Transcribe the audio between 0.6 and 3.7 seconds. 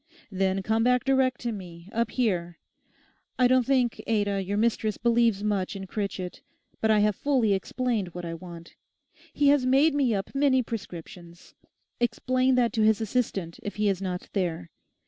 come back direct to me, up here. I don't